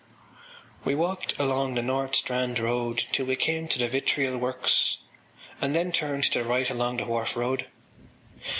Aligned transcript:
”We 0.83 0.95
walked 0.95 1.37
along 1.37 1.75
the 1.75 1.83
North 1.83 2.15
Strand 2.15 2.57
Road 2.57 3.03
till 3.11 3.27
we 3.27 3.35
came 3.35 3.67
to 3.67 3.77
the 3.77 3.87
Vitriol 3.87 4.35
Works 4.39 4.97
and 5.61 5.75
then 5.75 5.91
turned 5.91 6.23
to 6.31 6.39
the 6.39 6.43
right 6.43 6.71
along 6.71 6.97
the 6.97 7.05
Wharf 7.05 7.37
Road. 7.37 7.67